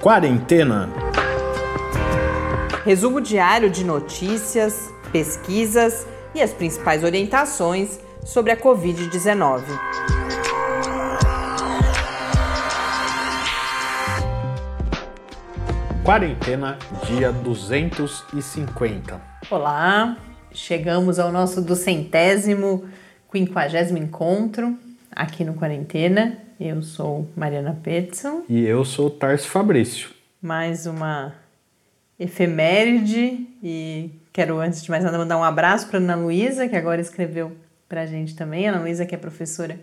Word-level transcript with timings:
Quarentena. 0.00 0.88
Resumo 2.86 3.20
diário 3.20 3.68
de 3.68 3.84
notícias, 3.84 4.90
pesquisas 5.12 6.06
e 6.34 6.40
as 6.40 6.54
principais 6.54 7.04
orientações 7.04 8.00
sobre 8.24 8.50
a 8.50 8.56
Covid-19. 8.56 9.62
Quarentena, 16.02 16.78
dia 17.04 17.30
250. 17.30 19.20
Olá, 19.50 20.16
chegamos 20.50 21.18
ao 21.18 21.30
nosso 21.30 21.60
duzentésimo, 21.60 22.86
quinquagésimo 23.30 23.98
encontro 23.98 24.78
aqui 25.14 25.44
no 25.44 25.52
Quarentena. 25.52 26.49
Eu 26.60 26.82
sou 26.82 27.26
Mariana 27.34 27.74
Peterson. 27.82 28.44
E 28.46 28.66
eu 28.66 28.84
sou 28.84 29.08
Tarso 29.08 29.48
Fabrício. 29.48 30.10
Mais 30.42 30.84
uma 30.84 31.32
efeméride 32.18 33.48
e 33.62 34.10
quero, 34.30 34.58
antes 34.58 34.82
de 34.82 34.90
mais 34.90 35.02
nada, 35.02 35.16
mandar 35.16 35.38
um 35.38 35.42
abraço 35.42 35.88
para 35.88 35.96
Ana 35.96 36.16
Luísa, 36.16 36.68
que 36.68 36.76
agora 36.76 37.00
escreveu 37.00 37.56
para 37.88 38.02
a 38.02 38.06
gente 38.06 38.36
também. 38.36 38.68
Ana 38.68 38.78
Luísa, 38.78 39.06
que 39.06 39.14
é 39.14 39.18
professora 39.18 39.80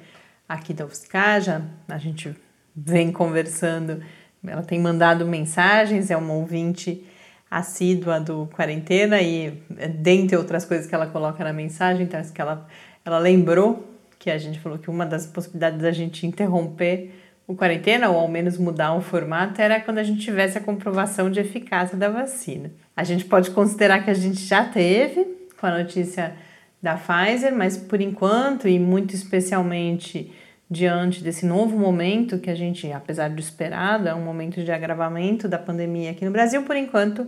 aqui 0.48 0.72
da 0.72 0.86
UFSCar, 0.86 1.42
já 1.42 1.64
a 1.88 1.98
gente 1.98 2.36
vem 2.76 3.12
conversando, 3.12 4.04
ela 4.46 4.62
tem 4.62 4.80
mandado 4.80 5.26
mensagens, 5.26 6.12
é 6.12 6.16
uma 6.16 6.36
ouvinte 6.36 7.04
assídua 7.50 8.20
do 8.20 8.48
Quarentena 8.56 9.20
e, 9.20 9.64
dentre 9.96 10.38
outras 10.38 10.64
coisas 10.64 10.86
que 10.86 10.94
ela 10.94 11.08
coloca 11.08 11.44
na 11.44 11.52
mensagem, 11.52 12.04
então, 12.04 12.22
que 12.22 12.40
ela, 12.40 12.68
ela 13.04 13.18
lembrou 13.18 13.87
que 14.28 14.32
a 14.32 14.38
gente 14.38 14.60
falou 14.60 14.78
que 14.78 14.90
uma 14.90 15.06
das 15.06 15.26
possibilidades 15.26 15.82
da 15.82 15.90
gente 15.90 16.28
interromper 16.28 17.14
o 17.48 17.56
quarentena, 17.56 18.10
ou 18.10 18.20
ao 18.20 18.28
menos 18.28 18.58
mudar 18.58 18.94
o 18.94 19.00
formato, 19.00 19.62
era 19.62 19.80
quando 19.80 20.00
a 20.00 20.04
gente 20.04 20.20
tivesse 20.20 20.58
a 20.58 20.62
comprovação 20.62 21.32
de 21.32 21.40
eficácia 21.40 21.98
da 21.98 22.10
vacina. 22.10 22.70
A 22.94 23.06
gente 23.06 23.24
pode 23.24 23.52
considerar 23.52 24.04
que 24.04 24.10
a 24.10 24.14
gente 24.14 24.42
já 24.42 24.66
teve 24.66 25.26
com 25.58 25.66
a 25.66 25.78
notícia 25.78 26.36
da 26.84 26.96
Pfizer, 26.98 27.56
mas 27.56 27.78
por 27.78 28.02
enquanto, 28.02 28.68
e 28.68 28.78
muito 28.78 29.16
especialmente 29.16 30.30
diante 30.70 31.24
desse 31.24 31.46
novo 31.46 31.78
momento 31.80 32.38
que 32.38 32.50
a 32.50 32.56
gente, 32.56 32.92
apesar 32.92 33.30
do 33.30 33.40
esperado, 33.40 34.10
é 34.10 34.14
um 34.14 34.26
momento 34.26 34.62
de 34.62 34.72
agravamento 34.74 35.48
da 35.48 35.58
pandemia 35.58 36.12
aqui 36.12 36.26
no 36.26 36.32
Brasil, 36.32 36.64
por 36.64 36.76
enquanto 36.76 37.26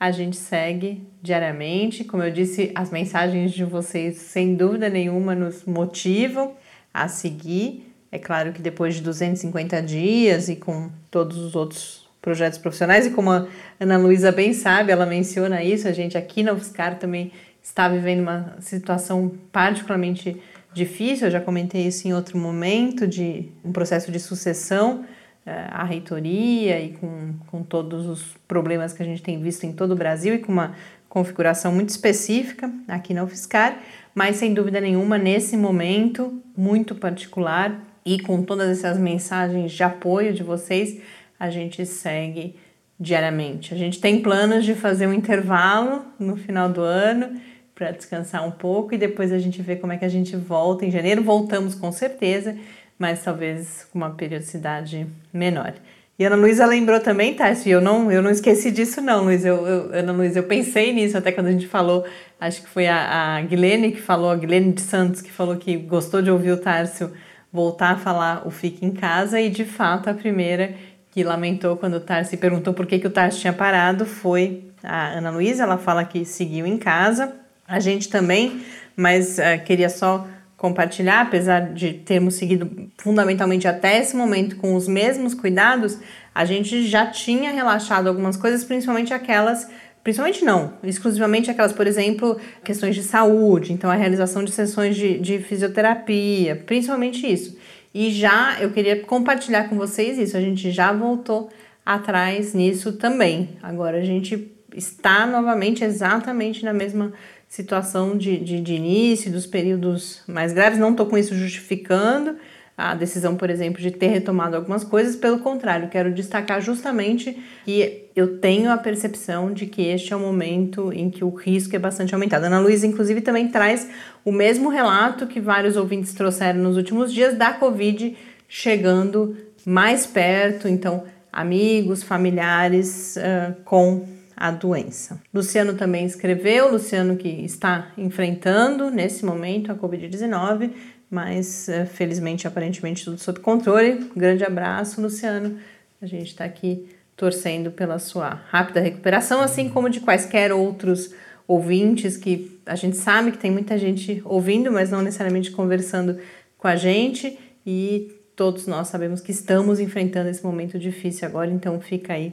a 0.00 0.10
gente 0.10 0.38
segue 0.38 1.06
diariamente. 1.22 2.04
Como 2.04 2.22
eu 2.22 2.32
disse, 2.32 2.72
as 2.74 2.90
mensagens 2.90 3.52
de 3.52 3.64
vocês, 3.64 4.16
sem 4.16 4.54
dúvida 4.54 4.88
nenhuma, 4.88 5.34
nos 5.34 5.66
motivam 5.66 6.54
a 6.92 7.06
seguir. 7.06 7.92
É 8.10 8.18
claro 8.18 8.50
que 8.50 8.62
depois 8.62 8.94
de 8.94 9.02
250 9.02 9.82
dias 9.82 10.48
e 10.48 10.56
com 10.56 10.90
todos 11.10 11.36
os 11.36 11.54
outros 11.54 12.08
projetos 12.22 12.58
profissionais, 12.58 13.06
e 13.06 13.10
como 13.10 13.30
a 13.30 13.46
Ana 13.78 13.96
Luísa 13.96 14.32
bem 14.32 14.52
sabe, 14.52 14.90
ela 14.90 15.06
menciona 15.06 15.62
isso, 15.62 15.88
a 15.88 15.92
gente 15.92 16.18
aqui 16.18 16.42
na 16.42 16.52
UFSCar 16.52 16.98
também 16.98 17.32
está 17.62 17.88
vivendo 17.88 18.20
uma 18.20 18.56
situação 18.60 19.32
particularmente 19.50 20.36
difícil, 20.72 21.28
eu 21.28 21.30
já 21.30 21.40
comentei 21.40 21.86
isso 21.86 22.06
em 22.06 22.12
outro 22.12 22.36
momento, 22.36 23.06
de 23.06 23.48
um 23.64 23.72
processo 23.72 24.12
de 24.12 24.20
sucessão 24.20 25.04
à 25.46 25.84
reitoria 25.84 26.80
e 26.80 26.92
com, 26.92 27.34
com 27.46 27.62
todos 27.62 28.06
os 28.06 28.36
problemas 28.46 28.92
que 28.92 29.02
a 29.02 29.06
gente 29.06 29.22
tem 29.22 29.40
visto 29.40 29.64
em 29.64 29.72
todo 29.72 29.92
o 29.92 29.96
Brasil 29.96 30.34
e 30.34 30.38
com 30.38 30.52
uma 30.52 30.74
configuração 31.08 31.72
muito 31.72 31.88
específica 31.88 32.70
aqui 32.86 33.12
na 33.12 33.24
UFSCar, 33.24 33.78
mas 34.14 34.36
sem 34.36 34.54
dúvida 34.54 34.80
nenhuma, 34.80 35.18
nesse 35.18 35.56
momento 35.56 36.40
muito 36.56 36.94
particular 36.94 37.80
e 38.04 38.20
com 38.20 38.42
todas 38.42 38.78
essas 38.78 38.98
mensagens 38.98 39.72
de 39.72 39.82
apoio 39.82 40.32
de 40.32 40.42
vocês, 40.42 41.00
a 41.38 41.50
gente 41.50 41.84
segue 41.84 42.56
diariamente. 42.98 43.74
A 43.74 43.76
gente 43.76 44.00
tem 44.00 44.20
planos 44.20 44.64
de 44.64 44.74
fazer 44.74 45.06
um 45.06 45.12
intervalo 45.12 46.04
no 46.18 46.36
final 46.36 46.68
do 46.68 46.80
ano 46.80 47.40
para 47.74 47.90
descansar 47.90 48.46
um 48.46 48.50
pouco 48.50 48.94
e 48.94 48.98
depois 48.98 49.32
a 49.32 49.38
gente 49.38 49.62
vê 49.62 49.74
como 49.74 49.92
é 49.92 49.96
que 49.96 50.04
a 50.04 50.08
gente 50.08 50.36
volta. 50.36 50.84
Em 50.84 50.90
janeiro 50.90 51.22
voltamos 51.22 51.74
com 51.74 51.90
certeza 51.90 52.56
mas 53.00 53.24
talvez 53.24 53.88
com 53.90 53.98
uma 53.98 54.10
periodicidade 54.10 55.06
menor. 55.32 55.72
E 56.18 56.24
Ana 56.24 56.36
Luísa 56.36 56.66
lembrou 56.66 57.00
também, 57.00 57.32
Tarso, 57.32 57.66
e 57.66 57.72
eu 57.72 57.80
não, 57.80 58.12
eu 58.12 58.20
não 58.20 58.30
esqueci 58.30 58.70
disso 58.70 59.00
não, 59.00 59.24
Luiz, 59.24 59.42
eu, 59.42 59.66
eu, 59.66 59.94
Ana 59.94 60.12
Luísa, 60.12 60.40
eu 60.40 60.42
pensei 60.42 60.92
nisso 60.92 61.16
até 61.16 61.32
quando 61.32 61.46
a 61.46 61.52
gente 61.52 61.66
falou, 61.66 62.04
acho 62.38 62.60
que 62.60 62.68
foi 62.68 62.86
a, 62.86 63.36
a 63.36 63.40
Guilene 63.40 63.92
que 63.92 64.02
falou, 64.02 64.30
a 64.30 64.36
Guilene 64.36 64.72
de 64.72 64.82
Santos 64.82 65.22
que 65.22 65.32
falou 65.32 65.56
que 65.56 65.78
gostou 65.78 66.20
de 66.20 66.30
ouvir 66.30 66.50
o 66.50 66.58
Tárcio 66.58 67.10
voltar 67.50 67.92
a 67.92 67.96
falar 67.96 68.46
o 68.46 68.50
Fique 68.50 68.84
em 68.84 68.92
Casa, 68.92 69.40
e 69.40 69.48
de 69.48 69.64
fato 69.64 70.10
a 70.10 70.14
primeira 70.14 70.74
que 71.10 71.24
lamentou 71.24 71.74
quando 71.78 71.94
o 71.94 72.00
Tarso 72.00 72.36
perguntou 72.36 72.74
por 72.74 72.86
que, 72.86 72.98
que 72.98 73.06
o 73.06 73.10
Tarso 73.10 73.40
tinha 73.40 73.52
parado 73.54 74.04
foi 74.04 74.64
a 74.84 75.08
Ana 75.12 75.30
Luísa, 75.30 75.62
ela 75.62 75.78
fala 75.78 76.04
que 76.04 76.26
seguiu 76.26 76.66
em 76.66 76.76
casa, 76.76 77.34
a 77.66 77.80
gente 77.80 78.10
também, 78.10 78.62
mas 78.94 79.38
uh, 79.38 79.64
queria 79.64 79.88
só 79.88 80.26
compartilhar, 80.60 81.22
apesar 81.22 81.72
de 81.72 81.94
termos 81.94 82.34
seguido 82.34 82.90
fundamentalmente 82.98 83.66
até 83.66 83.98
esse 83.98 84.14
momento 84.14 84.56
com 84.56 84.74
os 84.74 84.86
mesmos 84.86 85.32
cuidados, 85.32 85.96
a 86.34 86.44
gente 86.44 86.86
já 86.86 87.06
tinha 87.06 87.50
relaxado 87.50 88.06
algumas 88.08 88.36
coisas, 88.36 88.62
principalmente 88.62 89.14
aquelas 89.14 89.66
Principalmente 90.02 90.42
não, 90.46 90.72
exclusivamente 90.82 91.50
aquelas, 91.50 91.74
por 91.74 91.86
exemplo, 91.86 92.40
questões 92.64 92.94
de 92.94 93.02
saúde, 93.02 93.70
então 93.74 93.90
a 93.90 93.94
realização 93.94 94.42
de 94.42 94.50
sessões 94.50 94.96
de, 94.96 95.18
de 95.18 95.38
fisioterapia, 95.40 96.56
principalmente 96.56 97.30
isso. 97.30 97.58
E 97.92 98.10
já 98.10 98.56
eu 98.62 98.70
queria 98.70 99.02
compartilhar 99.02 99.68
com 99.68 99.76
vocês 99.76 100.16
isso, 100.16 100.38
a 100.38 100.40
gente 100.40 100.70
já 100.70 100.90
voltou 100.90 101.50
atrás 101.84 102.54
nisso 102.54 102.94
também. 102.94 103.50
Agora 103.62 103.98
a 103.98 104.02
gente 104.02 104.50
está 104.74 105.26
novamente 105.26 105.84
exatamente 105.84 106.64
na 106.64 106.72
mesma 106.72 107.12
situação 107.50 108.16
de, 108.16 108.38
de, 108.38 108.60
de 108.60 108.74
início, 108.74 109.30
dos 109.30 109.44
períodos 109.44 110.22
mais 110.26 110.52
graves. 110.52 110.78
Não 110.78 110.92
estou 110.92 111.04
com 111.06 111.18
isso 111.18 111.34
justificando 111.34 112.36
a 112.78 112.94
decisão, 112.94 113.36
por 113.36 113.50
exemplo, 113.50 113.82
de 113.82 113.90
ter 113.90 114.06
retomado 114.06 114.56
algumas 114.56 114.82
coisas, 114.82 115.14
pelo 115.14 115.40
contrário, 115.40 115.90
quero 115.90 116.14
destacar 116.14 116.62
justamente 116.62 117.36
que 117.66 118.06
eu 118.16 118.38
tenho 118.38 118.70
a 118.70 118.78
percepção 118.78 119.52
de 119.52 119.66
que 119.66 119.82
este 119.82 120.14
é 120.14 120.16
o 120.16 120.20
momento 120.20 120.90
em 120.90 121.10
que 121.10 121.22
o 121.22 121.28
risco 121.28 121.76
é 121.76 121.78
bastante 121.78 122.14
aumentado. 122.14 122.46
Ana 122.46 122.58
Luísa, 122.58 122.86
inclusive, 122.86 123.20
também 123.20 123.48
traz 123.48 123.86
o 124.24 124.32
mesmo 124.32 124.70
relato 124.70 125.26
que 125.26 125.40
vários 125.40 125.76
ouvintes 125.76 126.14
trouxeram 126.14 126.60
nos 126.60 126.78
últimos 126.78 127.12
dias 127.12 127.36
da 127.36 127.52
Covid 127.52 128.16
chegando 128.48 129.36
mais 129.66 130.06
perto, 130.06 130.66
então, 130.66 131.04
amigos, 131.30 132.02
familiares 132.02 133.16
uh, 133.16 133.60
com 133.64 134.06
a 134.40 134.50
doença. 134.50 135.20
Luciano 135.34 135.74
também 135.74 136.06
escreveu, 136.06 136.72
Luciano 136.72 137.14
que 137.14 137.28
está 137.28 137.92
enfrentando 137.98 138.90
nesse 138.90 139.22
momento 139.22 139.70
a 139.70 139.74
Covid-19, 139.74 140.70
mas 141.10 141.68
eh, 141.68 141.84
felizmente, 141.84 142.46
aparentemente, 142.46 143.04
tudo 143.04 143.18
sob 143.18 143.40
controle. 143.40 144.10
grande 144.16 144.42
abraço, 144.42 145.02
Luciano. 145.02 145.58
A 146.00 146.06
gente 146.06 146.28
está 146.28 146.44
aqui 146.46 146.88
torcendo 147.14 147.70
pela 147.70 147.98
sua 147.98 148.30
rápida 148.30 148.80
recuperação, 148.80 149.42
assim 149.42 149.68
como 149.68 149.90
de 149.90 150.00
quaisquer 150.00 150.52
outros 150.52 151.12
ouvintes 151.46 152.16
que 152.16 152.58
a 152.64 152.76
gente 152.76 152.96
sabe 152.96 153.32
que 153.32 153.38
tem 153.38 153.50
muita 153.50 153.76
gente 153.76 154.22
ouvindo, 154.24 154.72
mas 154.72 154.90
não 154.90 155.02
necessariamente 155.02 155.50
conversando 155.50 156.18
com 156.56 156.66
a 156.66 156.76
gente 156.76 157.38
e 157.66 158.10
todos 158.34 158.66
nós 158.66 158.88
sabemos 158.88 159.20
que 159.20 159.32
estamos 159.32 159.80
enfrentando 159.80 160.30
esse 160.30 160.42
momento 160.42 160.78
difícil 160.78 161.28
agora, 161.28 161.50
então 161.50 161.78
fica 161.78 162.14
aí 162.14 162.32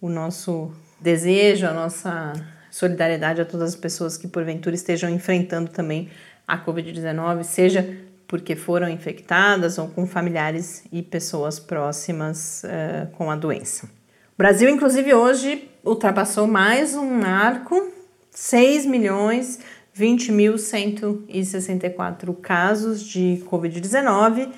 o 0.00 0.08
nosso 0.08 0.70
desejo, 1.00 1.66
a 1.66 1.72
nossa 1.72 2.32
solidariedade 2.70 3.40
a 3.40 3.44
todas 3.44 3.70
as 3.70 3.76
pessoas 3.76 4.16
que 4.16 4.28
porventura 4.28 4.74
estejam 4.74 5.10
enfrentando 5.10 5.70
também 5.70 6.08
a 6.46 6.58
Covid-19, 6.58 7.42
seja 7.42 7.96
porque 8.26 8.54
foram 8.54 8.88
infectadas 8.88 9.78
ou 9.78 9.88
com 9.88 10.06
familiares 10.06 10.84
e 10.92 11.02
pessoas 11.02 11.58
próximas 11.58 12.62
uh, 12.64 13.10
com 13.16 13.30
a 13.30 13.36
doença. 13.36 13.86
O 13.86 14.38
Brasil, 14.38 14.68
inclusive, 14.68 15.14
hoje 15.14 15.68
ultrapassou 15.84 16.46
mais 16.46 16.94
um 16.94 17.10
marco, 17.10 17.90
6 18.30 18.86
milhões 18.86 19.58
20.164 19.98 22.34
casos 22.40 23.02
de 23.02 23.42
Covid-19, 23.50 24.48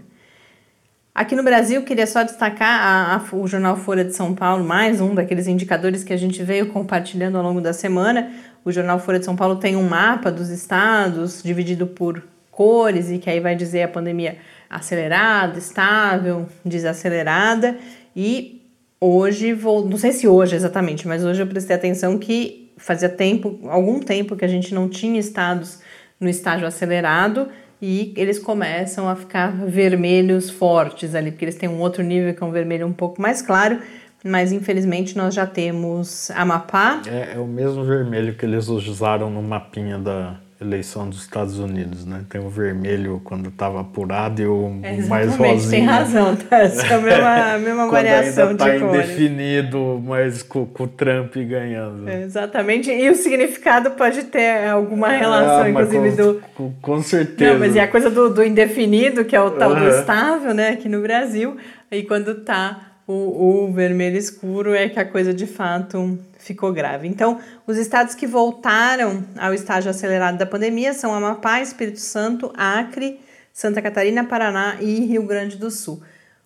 Aqui 1.14 1.36
no 1.36 1.44
Brasil, 1.44 1.84
queria 1.84 2.06
só 2.06 2.24
destacar 2.24 2.80
a, 2.80 3.16
a, 3.16 3.36
o 3.36 3.46
Jornal 3.46 3.76
Folha 3.76 4.04
de 4.04 4.14
São 4.14 4.34
Paulo, 4.34 4.64
mais 4.64 5.00
um 5.00 5.14
daqueles 5.14 5.46
indicadores 5.46 6.02
que 6.02 6.12
a 6.12 6.16
gente 6.16 6.42
veio 6.42 6.72
compartilhando 6.72 7.36
ao 7.36 7.44
longo 7.44 7.60
da 7.60 7.72
semana. 7.72 8.32
O 8.64 8.72
Jornal 8.72 8.98
Folha 8.98 9.20
de 9.20 9.24
São 9.24 9.36
Paulo 9.36 9.56
tem 9.56 9.76
um 9.76 9.88
mapa 9.88 10.32
dos 10.32 10.50
estados 10.50 11.42
dividido 11.42 11.86
por 11.86 12.24
cores 12.50 13.10
e 13.10 13.18
que 13.18 13.30
aí 13.30 13.38
vai 13.38 13.54
dizer 13.54 13.82
a 13.82 13.88
pandemia 13.88 14.38
acelerada, 14.68 15.58
estável, 15.58 16.48
desacelerada. 16.64 17.78
E 18.14 18.59
hoje, 19.00 19.52
vou, 19.52 19.88
não 19.88 19.96
sei 19.96 20.12
se 20.12 20.28
hoje 20.28 20.54
exatamente, 20.54 21.08
mas 21.08 21.24
hoje 21.24 21.42
eu 21.42 21.46
prestei 21.46 21.74
atenção 21.74 22.18
que 22.18 22.70
fazia 22.76 23.08
tempo, 23.08 23.58
algum 23.68 24.00
tempo 24.00 24.36
que 24.36 24.44
a 24.44 24.48
gente 24.48 24.74
não 24.74 24.88
tinha 24.88 25.18
estados 25.18 25.80
no 26.18 26.28
estágio 26.28 26.66
acelerado 26.66 27.48
e 27.80 28.12
eles 28.16 28.38
começam 28.38 29.08
a 29.08 29.16
ficar 29.16 29.52
vermelhos 29.52 30.50
fortes 30.50 31.14
ali, 31.14 31.30
porque 31.30 31.46
eles 31.46 31.54
têm 31.54 31.68
um 31.68 31.80
outro 31.80 32.02
nível 32.02 32.34
que 32.34 32.42
é 32.42 32.46
um 32.46 32.50
vermelho 32.50 32.86
um 32.86 32.92
pouco 32.92 33.20
mais 33.20 33.40
claro, 33.40 33.80
mas 34.22 34.52
infelizmente 34.52 35.16
nós 35.16 35.34
já 35.34 35.46
temos 35.46 36.30
Amapá. 36.32 37.00
É, 37.06 37.36
é 37.36 37.38
o 37.38 37.46
mesmo 37.46 37.84
vermelho 37.84 38.34
que 38.34 38.44
eles 38.44 38.68
usaram 38.68 39.30
no 39.30 39.42
mapinha 39.42 39.98
da, 39.98 40.38
eleição 40.60 41.08
dos 41.08 41.22
Estados 41.22 41.58
Unidos, 41.58 42.04
né? 42.04 42.22
Tem 42.28 42.38
o 42.40 42.50
vermelho 42.50 43.20
quando 43.24 43.48
estava 43.48 43.80
apurado 43.80 44.42
e 44.42 44.46
o 44.46 44.78
é, 44.82 45.00
mais 45.06 45.34
rosinha. 45.34 45.70
tem 45.70 45.84
razão, 45.84 46.36
tá? 46.36 46.58
É 46.58 46.94
a 46.94 46.98
mesma, 46.98 47.54
a 47.54 47.58
mesma 47.58 47.86
variação 47.88 48.48
ainda 48.48 48.64
tá 48.64 48.70
de 48.70 48.80
cores. 48.80 49.10
indefinido, 49.10 50.02
mas 50.04 50.42
com, 50.42 50.66
com, 50.66 50.84
o 50.84 50.86
Trump 50.86 51.34
ganhando. 51.34 52.06
É, 52.06 52.22
exatamente, 52.22 52.90
e 52.90 53.08
o 53.08 53.14
significado 53.14 53.92
pode 53.92 54.24
ter 54.24 54.68
alguma 54.68 55.08
ah, 55.08 55.16
relação, 55.16 55.62
ah, 55.62 55.70
inclusive, 55.70 56.10
com, 56.10 56.16
do... 56.16 56.42
Com, 56.54 56.72
com, 56.82 57.02
certeza. 57.02 57.52
Não, 57.52 57.60
mas 57.60 57.74
é 57.74 57.80
a 57.80 57.88
coisa 57.88 58.10
do, 58.10 58.28
do 58.28 58.44
indefinido, 58.44 59.24
que 59.24 59.34
é 59.34 59.40
o 59.40 59.52
tal 59.52 59.70
uhum. 59.70 59.80
do 59.80 59.88
estável, 59.88 60.52
né? 60.52 60.70
Aqui 60.70 60.90
no 60.90 61.00
Brasil, 61.00 61.56
aí 61.90 62.02
quando 62.02 62.34
tá 62.34 62.90
o, 63.06 63.64
o 63.64 63.72
vermelho 63.72 64.16
escuro 64.16 64.74
é 64.74 64.88
que 64.90 65.00
a 65.00 65.06
coisa 65.06 65.32
de 65.32 65.46
fato 65.46 66.18
ficou 66.40 66.72
grave. 66.72 67.06
Então, 67.06 67.38
os 67.66 67.76
estados 67.76 68.14
que 68.14 68.26
voltaram 68.26 69.24
ao 69.38 69.54
estágio 69.54 69.90
acelerado 69.90 70.38
da 70.38 70.46
pandemia 70.46 70.92
são 70.92 71.14
Amapá, 71.14 71.60
Espírito 71.60 72.00
Santo, 72.00 72.52
Acre, 72.56 73.20
Santa 73.52 73.82
Catarina, 73.82 74.24
Paraná 74.24 74.76
e 74.80 75.00
Rio 75.00 75.22
Grande 75.24 75.56
do 75.56 75.70
Sul. 75.70 76.02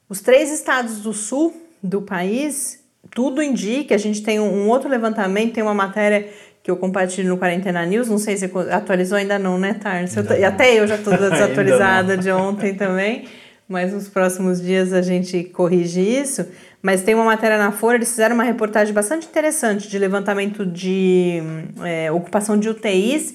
Os 0.08 0.20
três 0.20 0.52
estados 0.52 1.00
do 1.00 1.12
sul 1.12 1.54
do 1.82 2.02
país, 2.02 2.82
tudo 3.10 3.42
indica, 3.42 3.94
a 3.94 3.98
gente 3.98 4.22
tem 4.22 4.40
um 4.40 4.68
outro 4.68 4.88
levantamento, 4.88 5.54
tem 5.54 5.62
uma 5.62 5.74
matéria 5.74 6.28
que 6.62 6.70
eu 6.70 6.76
compartilho 6.76 7.28
no 7.28 7.36
Quarentena 7.36 7.84
News, 7.84 8.08
não 8.08 8.16
sei 8.16 8.38
se 8.38 8.50
atualizou 8.70 9.18
ainda 9.18 9.38
não, 9.38 9.58
né, 9.58 9.74
Tarso? 9.74 10.20
Até 10.20 10.80
eu 10.80 10.86
já 10.86 10.96
estou 10.96 11.12
desatualizada 11.16 12.16
de 12.16 12.30
ontem 12.30 12.74
também, 12.74 13.26
mas 13.68 13.92
nos 13.92 14.08
próximos 14.08 14.60
dias 14.60 14.92
a 14.92 15.02
gente 15.02 15.44
corrige 15.44 16.00
isso. 16.00 16.46
Mas 16.82 17.02
tem 17.02 17.14
uma 17.14 17.24
matéria 17.24 17.56
na 17.56 17.72
Folha, 17.72 17.96
eles 17.96 18.10
fizeram 18.10 18.34
uma 18.34 18.44
reportagem 18.44 18.92
bastante 18.92 19.26
interessante 19.26 19.88
de 19.88 19.98
levantamento 19.98 20.66
de 20.66 21.40
é, 21.82 22.12
ocupação 22.12 22.58
de 22.58 22.68
UTIs 22.68 23.34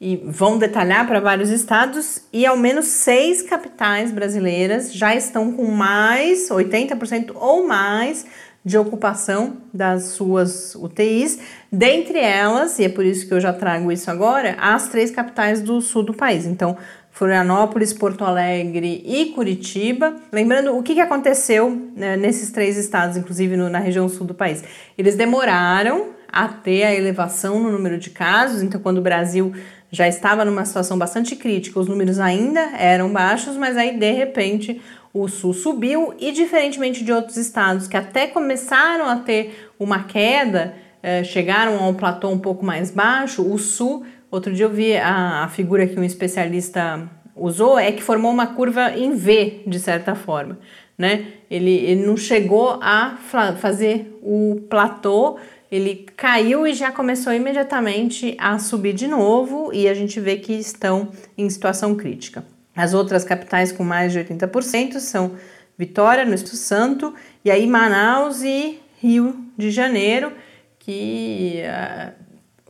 e 0.00 0.16
vão 0.24 0.58
detalhar 0.58 1.06
para 1.06 1.20
vários 1.20 1.50
estados 1.50 2.22
e 2.32 2.46
ao 2.46 2.56
menos 2.56 2.86
seis 2.86 3.42
capitais 3.42 4.10
brasileiras 4.10 4.92
já 4.92 5.14
estão 5.14 5.52
com 5.52 5.66
mais, 5.66 6.48
80% 6.48 7.32
ou 7.34 7.66
mais 7.68 8.26
de 8.64 8.76
ocupação 8.76 9.56
das 9.72 10.04
suas 10.04 10.74
UTIs, 10.74 11.38
dentre 11.72 12.18
elas, 12.18 12.78
e 12.78 12.84
é 12.84 12.88
por 12.88 13.04
isso 13.04 13.26
que 13.26 13.32
eu 13.32 13.40
já 13.40 13.52
trago 13.52 13.90
isso 13.90 14.10
agora, 14.10 14.56
as 14.60 14.88
três 14.88 15.10
capitais 15.10 15.62
do 15.62 15.80
sul 15.80 16.02
do 16.02 16.12
país. 16.12 16.44
Então, 16.44 16.76
Florianópolis, 17.20 17.92
Porto 17.92 18.24
Alegre 18.24 19.04
e 19.04 19.26
Curitiba. 19.26 20.16
Lembrando 20.32 20.74
o 20.74 20.82
que, 20.82 20.94
que 20.94 21.02
aconteceu 21.02 21.70
né, 21.94 22.16
nesses 22.16 22.50
três 22.50 22.78
estados, 22.78 23.14
inclusive 23.14 23.58
no, 23.58 23.68
na 23.68 23.78
região 23.78 24.08
sul 24.08 24.26
do 24.26 24.32
país. 24.32 24.64
Eles 24.96 25.16
demoraram 25.16 26.12
a 26.32 26.48
ter 26.48 26.82
a 26.82 26.94
elevação 26.94 27.60
no 27.60 27.70
número 27.70 27.98
de 27.98 28.08
casos, 28.08 28.62
então 28.62 28.80
quando 28.80 28.98
o 28.98 29.02
Brasil 29.02 29.52
já 29.92 30.08
estava 30.08 30.46
numa 30.46 30.64
situação 30.64 30.96
bastante 30.96 31.36
crítica, 31.36 31.78
os 31.78 31.88
números 31.88 32.18
ainda 32.18 32.60
eram 32.78 33.12
baixos, 33.12 33.54
mas 33.54 33.76
aí 33.76 33.98
de 33.98 34.12
repente 34.12 34.80
o 35.12 35.28
sul 35.28 35.52
subiu 35.52 36.14
e 36.18 36.32
diferentemente 36.32 37.04
de 37.04 37.12
outros 37.12 37.36
estados 37.36 37.86
que 37.86 37.98
até 37.98 38.28
começaram 38.28 39.04
a 39.04 39.16
ter 39.16 39.70
uma 39.78 40.04
queda, 40.04 40.72
eh, 41.02 41.22
chegaram 41.22 41.84
a 41.84 41.86
um 41.86 41.92
platô 41.92 42.30
um 42.30 42.38
pouco 42.38 42.64
mais 42.64 42.90
baixo, 42.90 43.46
o 43.46 43.58
sul 43.58 44.06
Outro 44.30 44.52
dia 44.52 44.66
eu 44.66 44.70
vi 44.70 44.96
a, 44.96 45.44
a 45.44 45.48
figura 45.48 45.86
que 45.86 45.98
um 45.98 46.04
especialista 46.04 47.08
usou, 47.34 47.78
é 47.78 47.90
que 47.90 48.02
formou 48.02 48.30
uma 48.30 48.48
curva 48.48 48.92
em 48.96 49.14
V, 49.14 49.62
de 49.66 49.80
certa 49.80 50.14
forma. 50.14 50.58
Né? 50.96 51.28
Ele, 51.50 51.70
ele 51.70 52.06
não 52.06 52.16
chegou 52.16 52.78
a 52.82 53.16
fazer 53.58 54.18
o 54.22 54.60
platô, 54.68 55.38
ele 55.72 56.06
caiu 56.16 56.66
e 56.66 56.74
já 56.74 56.92
começou 56.92 57.32
imediatamente 57.32 58.36
a 58.38 58.58
subir 58.58 58.92
de 58.92 59.06
novo 59.06 59.72
e 59.72 59.88
a 59.88 59.94
gente 59.94 60.20
vê 60.20 60.36
que 60.36 60.52
estão 60.52 61.08
em 61.38 61.48
situação 61.48 61.94
crítica. 61.94 62.44
As 62.76 62.92
outras 62.92 63.24
capitais 63.24 63.72
com 63.72 63.82
mais 63.82 64.12
de 64.12 64.18
80% 64.18 64.98
são 64.98 65.36
Vitória, 65.78 66.26
no 66.26 66.34
Espírito 66.34 66.58
Santo, 66.58 67.14
e 67.42 67.50
aí 67.50 67.66
Manaus 67.66 68.42
e 68.42 68.78
Rio 69.00 69.46
de 69.56 69.70
Janeiro, 69.70 70.30
que 70.78 71.62
uh, 71.64 72.12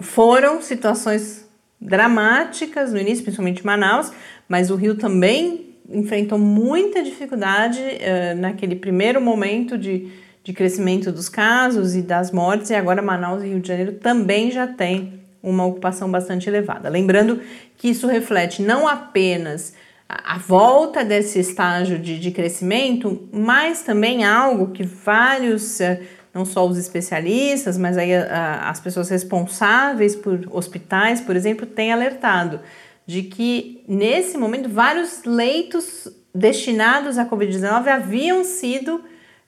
foram 0.01 0.62
situações 0.62 1.50
dramáticas 1.81 2.93
no 2.93 2.99
início, 2.99 3.25
principalmente 3.25 3.65
Manaus, 3.65 4.12
mas 4.49 4.71
o 4.71 4.77
Rio 4.77 4.97
também 4.97 5.71
enfrentou 5.88 6.38
muita 6.38 7.03
dificuldade 7.03 7.81
uh, 7.81 8.37
naquele 8.38 8.77
primeiro 8.77 9.21
momento 9.21 9.79
de, 9.79 10.09
de 10.44 10.53
crescimento 10.53 11.11
dos 11.11 11.29
casos 11.29 11.97
e 11.97 12.03
das 12.03 12.31
mortes, 12.31 12.71
e 12.71 12.75
agora 12.75 13.00
Manaus 13.00 13.43
e 13.43 13.49
Rio 13.49 13.61
de 13.61 13.69
Janeiro 13.69 13.93
também 13.94 14.50
já 14.50 14.67
têm 14.67 15.21
uma 15.43 15.65
ocupação 15.65 16.11
bastante 16.11 16.49
elevada. 16.49 16.88
Lembrando 16.88 17.41
que 17.77 17.88
isso 17.88 18.06
reflete 18.06 18.62
não 18.62 18.87
apenas 18.87 19.75
a, 20.09 20.38
volta 20.38 21.05
desse 21.05 21.38
estágio 21.38 21.99
de, 21.99 22.19
de 22.19 22.31
crescimento, 22.31 23.29
mas 23.33 23.83
também 23.83 24.25
algo 24.25 24.73
que 24.73 24.83
vários. 24.83 25.81
Não 26.32 26.44
só 26.44 26.67
os 26.67 26.79
especialistas, 26.79 27.77
mas 27.77 27.99
aí 27.99 28.15
a, 28.15 28.69
as 28.71 28.81
pessoas 28.81 29.09
responsáveis 29.09 30.15
por 30.15 30.41
hospitais, 30.50 31.21
por 31.21 31.35
exemplo, 31.35 31.66
têm 31.66 31.93
alertado 31.93 32.61
de 33.07 33.25
que 33.25 33.83
nesse 33.88 34.38
momento 34.38 34.69
vários 34.69 35.25
leitos 35.25 36.09
destinados 36.33 37.19
à 37.19 37.26
Covid-19 37.26 37.88
haviam 37.88 38.45
sido 38.45 39.02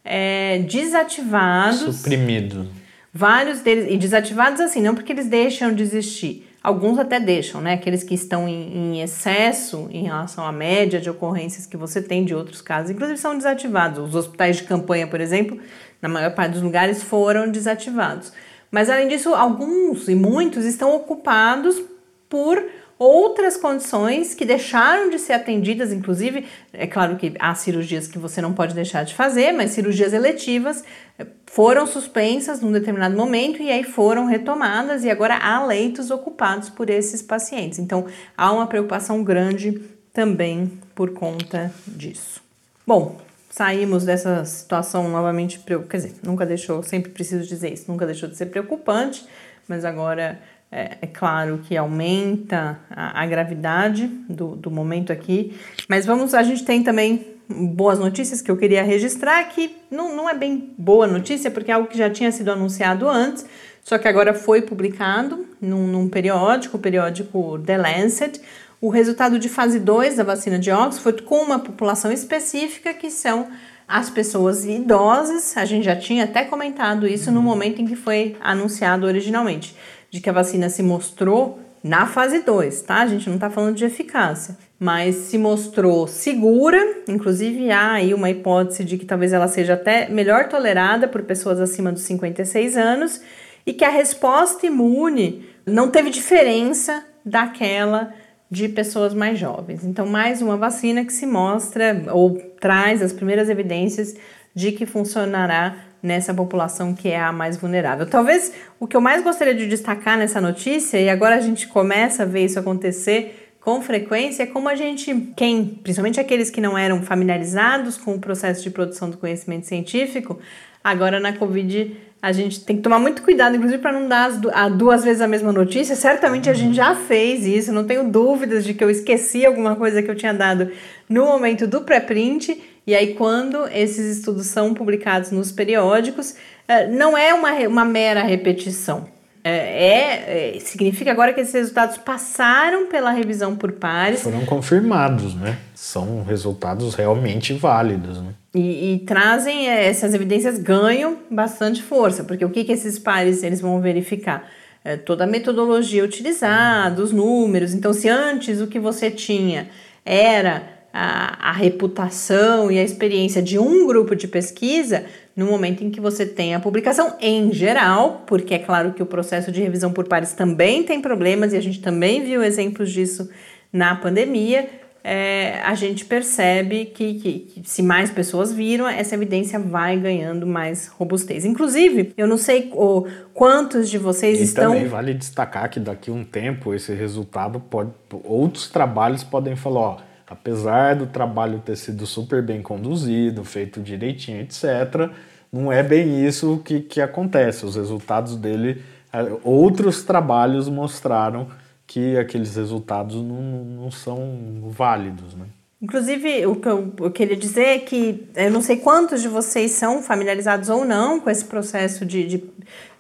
é, 0.05 0.59
desativados. 0.69 1.97
Suprimidos. 1.97 2.67
Vários 3.15 3.61
deles, 3.61 3.87
e 3.91 3.97
desativados 3.97 4.61
assim, 4.61 4.81
não 4.81 4.95
porque 4.95 5.13
eles 5.13 5.27
deixam 5.27 5.73
de 5.73 5.83
existir. 5.83 6.52
Alguns 6.63 6.99
até 6.99 7.19
deixam, 7.19 7.61
né? 7.61 7.75
Aqueles 7.75 8.05
que 8.05 8.15
estão 8.15 8.49
em, 8.49 8.77
em, 8.77 9.03
excesso 9.03 9.89
em 9.91 10.05
relação 10.05 10.47
à 10.47 10.53
média 10.53 11.01
de 11.01 11.11
ocorrências 11.11 11.67
que 11.67 11.77
você 11.77 12.01
tem 12.01 12.25
de 12.25 12.35
outros 12.35 12.63
casos, 12.63 12.91
inclusive 12.91 13.19
são 13.19 13.37
desativados. 13.37 13.99
Os 14.11 14.15
hospitais 14.15 14.59
de 14.59 14.63
campanha, 14.65 15.07
por 15.07 15.21
exemplo, 15.21 15.59
na 16.01 16.09
maior 16.09 16.35
parte 16.35 16.53
dos 16.53 16.63
lugares 16.63 17.03
foram 17.03 17.51
desativados. 17.51 18.33
Mas 18.71 18.89
além 18.89 19.09
disso, 19.09 19.35
alguns 19.35 20.09
e 20.09 20.15
muitos 20.15 20.65
estão 20.65 20.95
ocupados 20.95 21.83
por 22.29 22.63
outras 22.99 23.57
condições 23.57 24.35
que 24.35 24.45
deixaram 24.45 25.11
de 25.11 25.19
ser 25.19 25.33
atendidas, 25.33 25.93
inclusive, 25.93 26.47
é 26.73 26.87
claro 26.87 27.17
que 27.17 27.35
há 27.39 27.55
cirurgias 27.55 28.07
que 28.07 28.19
você 28.19 28.41
não 28.41 28.53
pode 28.53 28.75
deixar 28.75 29.05
de 29.05 29.15
fazer, 29.15 29.53
mas 29.53 29.73
cirurgias 29.73 30.13
eletivas 30.13 30.85
eh, 31.19 31.27
foram 31.47 31.87
suspensas 31.87 32.61
num 32.61 32.73
determinado 32.73 33.17
momento 33.17 33.63
e 33.63 33.71
aí 33.71 33.85
foram 33.85 34.27
retomadas 34.27 35.05
e 35.05 35.11
agora 35.11 35.37
há 35.37 35.65
leitos 35.65 36.11
ocupados 36.11 36.71
por 36.71 36.91
esses 36.91 37.23
pacientes. 37.23 37.79
Então, 37.79 38.07
há 38.37 38.53
uma 38.53 38.67
preocupação 38.67 39.23
grande 39.25 39.81
também 40.13 40.71
por 40.95 41.13
conta 41.13 41.73
disso. 41.87 42.43
Bom, 42.87 43.19
saímos 43.53 44.05
dessa 44.05 44.45
situação 44.45 45.09
novamente, 45.09 45.61
quer 45.89 45.97
dizer, 45.97 46.15
nunca 46.23 46.47
deixou, 46.47 46.83
sempre 46.83 47.11
preciso 47.11 47.47
dizer 47.47 47.73
isso, 47.73 47.91
nunca 47.91 48.07
deixou 48.07 48.29
de 48.29 48.37
ser 48.37 48.47
preocupante, 48.47 49.27
mas 49.69 49.85
agora 49.85 50.41
é, 50.73 50.97
é 51.03 51.07
claro 51.07 51.61
que 51.63 51.77
aumenta 51.77 52.81
a, 52.91 53.23
a 53.23 53.27
gravidade 53.27 54.07
do, 54.29 54.57
do 54.57 54.71
momento 54.71 55.13
aqui. 55.13 55.55
Mas 55.87 56.07
vamos, 56.07 56.33
a 56.33 56.43
gente 56.43 56.65
tem 56.65 56.83
também 56.83 57.27
boas 57.49 57.99
notícias 57.99 58.41
que 58.41 58.51
eu 58.51 58.57
queria 58.57 58.83
registrar, 58.83 59.45
que 59.45 59.77
não, 59.91 60.17
não 60.17 60.29
é 60.29 60.35
bem 60.35 60.73
boa 60.79 61.07
notícia, 61.07 61.51
porque 61.51 61.71
é 61.71 61.75
algo 61.75 61.89
que 61.89 61.99
já 61.99 62.09
tinha 62.09 62.33
sido 62.33 62.51
anunciado 62.51 63.09
antes, 63.09 63.45
só 63.85 63.99
que 63.99 64.09
agora 64.09 64.33
foi 64.33 64.63
publicado 64.63 65.47
num, 65.61 65.87
num 65.87 66.09
periódico, 66.09 66.77
o 66.77 66.81
periódico 66.81 67.59
The 67.59 67.77
Lancet, 67.77 68.41
o 68.81 68.89
resultado 68.89 69.39
de 69.39 69.49
fase 69.49 69.79
2 69.79 70.17
da 70.17 70.25
vacina 70.25 70.59
de 70.59 70.71
Oxford 70.71 71.23
com 71.23 71.37
uma 71.37 71.59
população 71.59 72.11
específica 72.11 72.95
que 72.95 73.11
são 73.11 73.49
as 73.87 74.09
pessoas 74.09 74.65
idosas. 74.65 75.57
A 75.57 75.65
gente 75.65 75.85
já 75.85 75.95
tinha 75.95 76.25
até 76.25 76.45
comentado 76.45 77.07
isso 77.07 77.31
no 77.31 77.43
momento 77.43 77.81
em 77.81 77.87
que 77.87 77.95
foi 77.95 78.37
anunciado 78.41 79.07
originalmente, 79.07 79.77
de 80.13 80.21
que 80.21 80.29
a 80.29 80.33
vacina 80.33 80.69
se 80.69 80.83
mostrou 80.83 81.59
na 81.83 82.07
fase 82.07 82.41
2, 82.41 82.83
tá? 82.83 82.97
A 82.97 83.07
gente 83.07 83.27
não 83.29 83.37
está 83.37 83.49
falando 83.51 83.75
de 83.75 83.85
eficácia, 83.85 84.57
mas 84.79 85.17
se 85.17 85.39
mostrou 85.39 86.07
segura, 86.07 86.79
inclusive 87.09 87.71
há 87.71 87.93
aí 87.95 88.13
uma 88.13 88.31
hipótese 88.31 88.85
de 88.85 88.99
que 88.99 89.07
talvez 89.07 89.33
ela 89.33 89.49
seja 89.49 89.73
até 89.73 90.09
melhor 90.09 90.49
tolerada 90.49 91.09
por 91.09 91.23
pessoas 91.23 91.59
acima 91.59 91.91
dos 91.91 92.03
56 92.03 92.77
anos 92.77 93.23
e 93.67 93.73
que 93.73 93.85
a 93.85 93.89
resposta 93.89 94.67
imune 94.67 95.49
não 95.67 95.91
teve 95.91 96.11
diferença 96.11 97.05
daquela 97.25 98.13
de 98.51 98.69
pessoas 98.69 99.15
mais 99.15 99.39
jovens. 99.39 99.83
Então, 99.83 100.07
mais 100.07 100.43
uma 100.43 100.59
vacina 100.59 101.05
que 101.07 101.13
se 101.13 101.25
mostra 101.25 102.05
ou 102.13 102.37
traz 102.61 103.01
as 103.01 103.13
primeiras 103.13 103.49
evidências 103.49 104.15
de 104.55 104.73
que 104.73 104.85
funcionará 104.85 105.75
nessa 106.03 106.35
população 106.35 106.95
que 106.95 107.09
é 107.09 107.21
a 107.21 107.31
mais 107.33 107.57
vulnerável. 107.57 108.07
Talvez 108.07 108.53
o 108.81 108.87
que 108.87 108.97
eu 108.97 109.01
mais 109.01 109.23
gostaria 109.23 109.55
de 109.55 109.67
destacar 109.67 110.19
nessa 110.19 110.41
notícia, 110.41 110.99
e 111.01 111.09
agora 111.09 111.37
a 111.37 111.41
gente 111.41 111.69
começa 111.69 112.25
a 112.25 112.27
ver 112.27 112.45
isso 112.45 112.59
acontecer 112.59 113.55
com 113.61 113.81
frequência, 113.81 114.43
é 114.43 114.47
como 114.47 114.69
a 114.69 114.75
gente, 114.75 115.15
quem, 115.37 115.65
principalmente 115.65 116.19
aqueles 116.19 116.51
que 116.51 116.61
não 116.61 116.77
eram 116.77 117.01
familiarizados 117.03 117.97
com 117.97 118.15
o 118.15 118.19
processo 118.19 118.61
de 118.63 118.71
produção 118.71 119.09
do 119.09 119.17
conhecimento 119.17 119.67
científico, 119.67 120.41
agora 120.83 121.21
na 121.21 121.33
Covid 121.33 121.97
a 122.21 122.31
gente 122.31 122.65
tem 122.65 122.77
que 122.77 122.83
tomar 122.83 123.01
muito 123.01 123.21
cuidado, 123.23 123.57
inclusive, 123.57 123.83
para 123.83 123.93
não 123.93 124.07
dar 124.09 124.31
as 124.55 124.73
duas 124.73 125.03
vezes 125.03 125.21
a 125.21 125.27
mesma 125.27 125.53
notícia. 125.53 125.97
Certamente 125.97 126.49
a 126.49 126.55
gente 126.55 126.77
já 126.77 126.95
fez 126.95 127.45
isso, 127.45 127.73
não 127.73 127.85
tenho 127.85 128.09
dúvidas 128.09 128.65
de 128.65 128.75
que 128.75 128.83
eu 128.83 128.89
esqueci 128.89 129.45
alguma 129.45 129.75
coisa 129.75 130.01
que 130.01 130.09
eu 130.09 130.15
tinha 130.15 130.33
dado 130.33 130.71
no 131.09 131.27
momento 131.27 131.67
do 131.67 131.81
pré-print. 131.81 132.63
E 132.87 132.95
aí, 132.95 133.15
quando 133.15 133.67
esses 133.69 134.19
estudos 134.19 134.47
são 134.47 134.75
publicados 134.75 135.31
nos 135.31 135.53
periódicos, 135.53 136.35
eh, 136.67 136.89
não 136.89 137.17
é 137.17 137.33
uma, 137.33 137.53
uma 137.69 137.85
mera 137.85 138.23
repetição. 138.23 139.07
É, 139.45 139.51
é, 139.51 140.57
é, 140.57 140.61
significa 140.61 141.11
agora 141.11 141.33
que 141.33 141.41
esses 141.41 141.53
resultados 141.53 141.99
passaram 141.99 142.87
pela 142.87 143.11
revisão 143.11 143.57
por 143.57 143.73
pares. 143.73 144.23
Foram 144.23 144.47
confirmados, 144.47 145.35
né? 145.35 145.59
São 145.75 146.23
resultados 146.23 146.95
realmente 146.95 147.53
válidos, 147.53 148.23
né? 148.23 148.35
E, 148.55 148.95
e, 148.95 148.99
trazem 149.01 149.69
é, 149.69 149.87
essas 149.87 150.15
evidências 150.15 150.59
ganham 150.59 151.19
bastante 151.29 151.83
força, 151.83 152.23
porque 152.23 152.45
o 152.45 152.51
que, 152.51 152.63
que 152.63 152.71
esses 152.71 152.99
pares 152.99 153.43
eles 153.43 153.61
vão 153.61 153.81
verificar? 153.81 154.49
É, 154.85 154.97
toda 154.97 155.25
a 155.25 155.27
metodologia 155.27 156.05
utilizada, 156.05 157.03
os 157.03 157.11
números. 157.11 157.75
Então, 157.75 157.93
se 157.93 158.09
antes 158.09 158.61
o 158.61 158.69
que 158.69 158.79
você 158.79 159.11
tinha 159.11 159.69
era 160.05 160.63
a, 160.93 161.51
a 161.51 161.53
reputação 161.53 162.71
e 162.71 162.79
a 162.79 162.83
experiência 162.83 163.43
de 163.43 163.59
um 163.59 163.87
grupo 163.87 164.15
de 164.15 164.29
pesquisa, 164.29 165.05
no 165.35 165.47
momento 165.47 165.83
em 165.83 165.91
que 165.91 166.01
você 166.01 166.27
tem 166.27 166.55
a 166.55 166.61
publicação 166.61 167.17
em 167.21 167.53
geral, 167.53 168.25
porque 168.27 168.55
é 168.55 168.59
claro 168.59 168.93
que 168.93 169.03
o 169.03 169.07
processo 169.07 169.51
de 169.51 169.63
revisão 169.63 169.93
por 169.93 170.07
pares 170.07 170.33
também 170.33 170.83
tem 170.83 171.01
problemas 171.01 171.53
e 171.53 171.57
a 171.57 171.63
gente 171.63 171.81
também 171.81 172.23
viu 172.23 172.43
exemplos 172.43 172.91
disso 172.91 173.29
na 173.73 173.97
pandemia 173.97 174.69
é, 175.05 175.61
a 175.65 175.75
gente 175.75 176.05
percebe 176.05 176.87
que, 176.87 177.15
que, 177.15 177.39
que, 177.41 177.69
se 177.69 177.83
mais 177.83 178.11
pessoas 178.11 178.53
viram, 178.53 178.89
essa 178.89 179.15
evidência 179.15 179.59
vai 179.59 179.99
ganhando 179.99 180.47
mais 180.47 180.87
robustez. 180.87 181.45
Inclusive, 181.45 182.13
eu 182.17 182.27
não 182.27 182.39
sei 182.39 182.71
o, 182.73 183.07
quantos 183.35 183.91
de 183.91 183.99
vocês 183.99 184.39
e 184.39 184.45
estão. 184.45 184.73
Também 184.73 184.89
vale 184.89 185.15
destacar 185.15 185.69
que 185.69 185.81
daqui 185.81 186.11
a 186.11 186.15
um 186.15 186.25
tempo 186.25 186.73
esse 186.73 186.95
resultado 186.95 187.59
pode. 187.59 187.91
Outros 188.25 188.69
trabalhos 188.69 189.25
podem 189.25 189.57
falar, 189.57 189.81
ó, 189.81 189.97
apesar 190.27 190.97
do 190.97 191.07
trabalho 191.07 191.61
ter 191.61 191.77
sido 191.77 192.07
super 192.07 192.43
bem 192.43 192.63
conduzido, 192.63 193.45
feito 193.45 193.81
direitinho, 193.81 194.41
etc., 194.41 195.11
não 195.53 195.71
é 195.71 195.83
bem 195.83 196.27
isso 196.27 196.63
que, 196.65 196.81
que 196.81 197.01
acontece. 197.01 197.67
Os 197.67 197.77
resultados 197.77 198.37
dele, 198.37 198.83
é, 199.13 199.19
outros 199.45 200.03
trabalhos 200.03 200.69
mostraram 200.69 201.49
que 201.87 202.17
aqueles 202.17 202.57
resultados 202.57 203.17
não, 203.17 203.43
não 203.65 203.91
são 203.91 204.71
válidos, 204.71 205.35
né? 205.35 205.45
Inclusive, 205.83 206.47
o 206.47 206.55
que 206.55 206.69
eu, 206.69 207.11
queria 207.11 207.37
dizer 207.37 207.65
é 207.65 207.79
que 207.81 208.29
eu 208.37 208.53
não 208.53 208.63
sei 208.63 208.77
quantos 208.77 209.21
de 209.21 209.27
vocês 209.27 209.73
são 209.73 210.01
familiarizados 210.01 210.69
ou 210.69 210.85
não 210.85 211.19
com 211.19 211.29
esse 211.29 211.45
processo 211.45 212.07
de, 212.07 212.25
de 212.25 212.45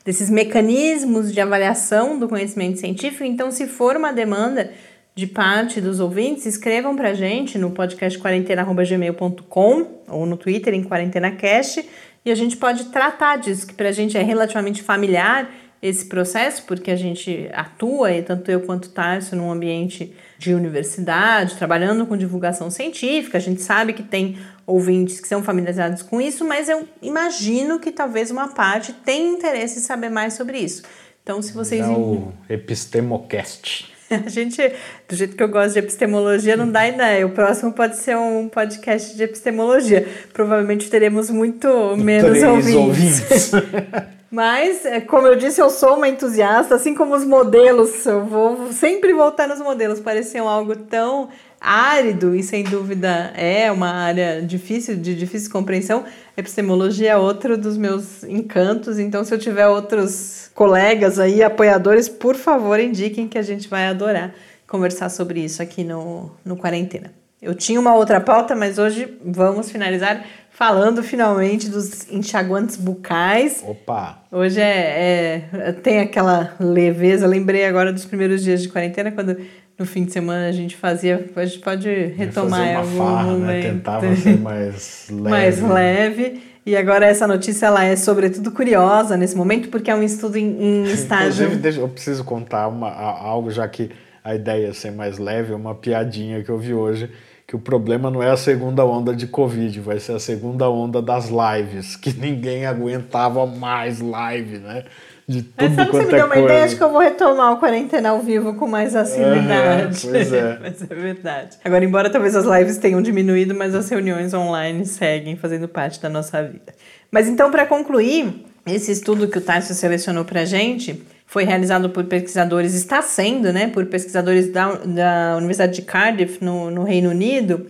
desses 0.04 0.28
mecanismos 0.28 1.32
de 1.32 1.40
avaliação 1.40 2.18
do 2.18 2.28
conhecimento 2.28 2.80
científico. 2.80 3.22
Então, 3.24 3.52
se 3.52 3.66
for 3.66 3.96
uma 3.96 4.12
demanda 4.12 4.72
de 5.14 5.26
parte 5.26 5.80
dos 5.80 6.00
ouvintes, 6.00 6.46
escrevam 6.46 6.96
para 6.96 7.10
a 7.10 7.14
gente 7.14 7.58
no 7.58 7.70
podcast 7.70 8.18
quarentena.gmail.com 8.18 9.86
ou 10.08 10.24
no 10.24 10.36
Twitter 10.36 10.72
em 10.72 10.82
QuarentenaCast 10.82 11.86
e 12.24 12.30
a 12.30 12.34
gente 12.34 12.56
pode 12.56 12.86
tratar 12.86 13.36
disso, 13.36 13.66
que 13.66 13.74
para 13.74 13.88
a 13.88 13.92
gente 13.92 14.16
é 14.16 14.22
relativamente 14.22 14.82
familiar 14.82 15.50
esse 15.82 16.06
processo, 16.06 16.62
porque 16.62 16.92
a 16.92 16.96
gente 16.96 17.50
atua, 17.52 18.12
e 18.12 18.22
tanto 18.22 18.48
eu 18.48 18.60
quanto 18.60 18.84
o 18.84 18.88
Tarso, 18.90 19.34
num 19.34 19.50
ambiente 19.50 20.14
de 20.38 20.54
universidade, 20.54 21.56
trabalhando 21.56 22.06
com 22.06 22.16
divulgação 22.16 22.70
científica. 22.70 23.38
A 23.38 23.40
gente 23.40 23.60
sabe 23.60 23.92
que 23.92 24.04
tem 24.04 24.38
ouvintes 24.64 25.20
que 25.20 25.26
são 25.26 25.42
familiarizados 25.42 26.02
com 26.02 26.20
isso, 26.20 26.44
mas 26.46 26.68
eu 26.68 26.88
imagino 27.02 27.80
que 27.80 27.90
talvez 27.90 28.30
uma 28.30 28.48
parte 28.48 28.92
tenha 28.92 29.28
interesse 29.28 29.80
em 29.80 29.82
saber 29.82 30.08
mais 30.08 30.34
sobre 30.34 30.58
isso. 30.58 30.84
Então, 31.20 31.42
se 31.42 31.52
vocês. 31.52 31.84
É 31.84 31.88
o 31.88 32.32
Epistemocast. 32.48 33.92
A 34.26 34.28
gente, 34.28 34.60
do 35.08 35.16
jeito 35.16 35.36
que 35.36 35.42
eu 35.42 35.48
gosto 35.48 35.72
de 35.72 35.78
epistemologia, 35.78 36.56
não 36.56 36.70
dá 36.70 36.88
ideia. 36.88 37.26
O 37.26 37.30
próximo 37.30 37.72
pode 37.72 37.96
ser 37.96 38.16
um 38.16 38.48
podcast 38.48 39.16
de 39.16 39.22
epistemologia. 39.22 40.06
Provavelmente 40.32 40.90
teremos 40.90 41.30
muito 41.30 41.96
menos 41.96 42.30
Três 42.30 42.44
ouvintes. 42.44 43.52
ouvintes. 43.52 43.52
Mas, 44.32 44.86
é, 44.86 44.98
como 44.98 45.26
eu 45.26 45.36
disse, 45.36 45.60
eu 45.60 45.68
sou 45.68 45.96
uma 45.96 46.08
entusiasta, 46.08 46.74
assim 46.74 46.94
como 46.94 47.14
os 47.14 47.22
modelos, 47.22 48.06
eu 48.06 48.24
vou 48.24 48.72
sempre 48.72 49.12
voltar 49.12 49.46
nos 49.46 49.60
modelos, 49.60 50.00
pareciam 50.00 50.48
algo 50.48 50.74
tão 50.74 51.28
árido 51.62 52.34
e 52.34 52.42
sem 52.42 52.64
dúvida 52.64 53.32
é 53.36 53.70
uma 53.70 53.90
área 53.90 54.42
difícil, 54.42 54.96
de 54.96 55.14
difícil 55.14 55.50
compreensão. 55.50 56.04
Epistemologia 56.36 57.12
é 57.12 57.16
outro 57.16 57.56
dos 57.56 57.76
meus 57.76 58.24
encantos, 58.24 58.98
então 58.98 59.24
se 59.24 59.32
eu 59.32 59.38
tiver 59.38 59.68
outros 59.68 60.50
colegas 60.54 61.18
aí, 61.18 61.42
apoiadores, 61.42 62.08
por 62.08 62.34
favor, 62.34 62.80
indiquem 62.80 63.28
que 63.28 63.38
a 63.38 63.42
gente 63.42 63.68
vai 63.68 63.86
adorar 63.86 64.34
conversar 64.66 65.10
sobre 65.10 65.40
isso 65.40 65.62
aqui 65.62 65.84
no, 65.84 66.30
no 66.44 66.56
Quarentena. 66.56 67.12
Eu 67.40 67.54
tinha 67.54 67.78
uma 67.78 67.94
outra 67.94 68.20
pauta, 68.20 68.54
mas 68.56 68.78
hoje 68.78 69.18
vamos 69.22 69.70
finalizar 69.70 70.24
falando 70.48 71.02
finalmente 71.02 71.68
dos 71.68 72.08
enxaguantes 72.10 72.76
bucais. 72.76 73.62
Opa! 73.66 74.22
Hoje 74.30 74.60
é, 74.60 75.48
é, 75.52 75.72
tem 75.72 76.00
aquela 76.00 76.54
leveza. 76.60 77.26
Lembrei 77.26 77.66
agora 77.66 77.92
dos 77.92 78.04
primeiros 78.04 78.42
dias 78.42 78.62
de 78.62 78.68
quarentena, 78.68 79.10
quando 79.10 79.36
no 79.78 79.86
fim 79.86 80.04
de 80.04 80.12
semana 80.12 80.48
a 80.48 80.52
gente 80.52 80.76
fazia. 80.76 81.28
A 81.34 81.44
gente 81.44 81.58
pode 81.60 81.88
retomar 81.88 82.66
em 82.66 82.74
algum 82.74 82.98
farra, 82.98 83.24
né? 83.24 83.32
momento. 83.32 83.46
Né? 83.46 83.62
Tentava 83.62 84.14
ser 84.16 84.38
mais 84.38 85.06
leve. 85.10 85.30
mais 85.30 85.62
leve. 85.62 86.42
E 86.64 86.76
agora 86.76 87.06
essa 87.06 87.26
notícia 87.26 87.66
ela 87.66 87.84
é 87.84 87.96
sobretudo 87.96 88.52
curiosa 88.52 89.16
nesse 89.16 89.36
momento, 89.36 89.68
porque 89.68 89.90
é 89.90 89.94
um 89.94 90.02
estudo 90.02 90.36
em, 90.36 90.62
em 90.62 90.82
estágio. 90.92 91.44
Inclusive, 91.44 91.56
deixa, 91.56 91.80
eu 91.80 91.88
preciso 91.88 92.24
contar 92.24 92.68
uma, 92.68 92.90
algo, 92.90 93.50
já 93.50 93.66
que 93.66 93.90
a 94.22 94.34
ideia 94.34 94.68
é 94.68 94.72
ser 94.72 94.92
mais 94.92 95.18
leve, 95.18 95.52
uma 95.52 95.74
piadinha 95.74 96.42
que 96.42 96.50
eu 96.50 96.58
vi 96.58 96.72
hoje 96.72 97.10
que 97.52 97.56
o 97.56 97.58
problema 97.58 98.10
não 98.10 98.22
é 98.22 98.30
a 98.30 98.36
segunda 98.36 98.82
onda 98.82 99.14
de 99.14 99.26
Covid, 99.26 99.78
vai 99.80 99.98
ser 99.98 100.12
a 100.12 100.18
segunda 100.18 100.70
onda 100.70 101.02
das 101.02 101.28
lives, 101.28 101.96
que 101.96 102.10
ninguém 102.10 102.64
aguentava 102.64 103.44
mais 103.46 104.00
live, 104.00 104.56
né? 104.56 104.84
De 105.26 105.42
tudo 105.42 105.76
que 105.86 105.92
você 105.92 106.04
me 106.04 106.12
deu 106.12 106.26
uma 106.26 106.36
ideia? 106.36 106.64
Acho 106.64 106.76
que 106.76 106.82
eu 106.82 106.90
vou 106.90 107.00
retomar 107.00 107.52
o 107.52 107.56
quarentena 107.58 108.10
ao 108.10 108.20
vivo 108.20 108.54
com 108.54 108.66
mais 108.66 108.96
assiduidade. 108.96 110.06
Uhum, 110.06 110.12
pois 110.12 110.32
é. 110.32 110.58
mas 110.62 110.82
é 110.82 110.94
verdade. 110.94 111.58
Agora, 111.64 111.84
embora 111.84 112.10
talvez 112.10 112.34
as 112.34 112.44
lives 112.44 112.78
tenham 112.78 113.00
diminuído, 113.00 113.54
mas 113.54 113.74
as 113.74 113.88
reuniões 113.88 114.34
online 114.34 114.84
seguem 114.84 115.36
fazendo 115.36 115.68
parte 115.68 116.00
da 116.00 116.08
nossa 116.08 116.42
vida. 116.42 116.74
Mas 117.10 117.28
então, 117.28 117.50
para 117.50 117.66
concluir, 117.66 118.44
esse 118.66 118.90
estudo 118.90 119.28
que 119.28 119.38
o 119.38 119.40
Tarso 119.40 119.74
selecionou 119.74 120.24
para 120.24 120.44
gente 120.44 121.02
foi 121.26 121.44
realizado 121.44 121.88
por 121.88 122.04
pesquisadores, 122.04 122.74
está 122.74 123.00
sendo, 123.00 123.52
né, 123.52 123.68
por 123.68 123.86
pesquisadores 123.86 124.52
da, 124.52 124.74
da 124.74 125.36
Universidade 125.38 125.76
de 125.76 125.82
Cardiff, 125.82 126.44
no, 126.44 126.70
no 126.70 126.84
Reino 126.84 127.08
Unido, 127.08 127.68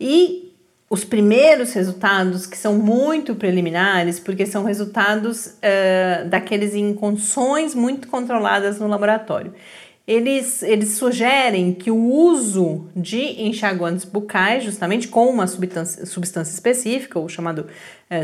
e 0.00 0.51
os 0.92 1.04
primeiros 1.04 1.72
resultados, 1.72 2.44
que 2.44 2.54
são 2.54 2.74
muito 2.74 3.34
preliminares, 3.34 4.20
porque 4.20 4.44
são 4.44 4.62
resultados 4.62 5.46
uh, 5.46 6.28
daqueles 6.28 6.74
em 6.74 6.92
condições 6.92 7.74
muito 7.74 8.08
controladas 8.08 8.78
no 8.78 8.86
laboratório. 8.86 9.54
Eles, 10.06 10.62
eles 10.62 10.90
sugerem 10.90 11.72
que 11.72 11.90
o 11.90 11.96
uso 11.96 12.88
de 12.94 13.42
enxaguantes 13.42 14.04
bucais, 14.04 14.64
justamente 14.64 15.08
com 15.08 15.30
uma 15.30 15.46
substância, 15.46 16.04
substância 16.04 16.52
específica, 16.52 17.18
o 17.18 17.26
chamado 17.26 17.68